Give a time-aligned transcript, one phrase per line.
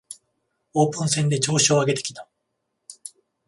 [0.73, 2.27] オープン戦で調子を上げてきた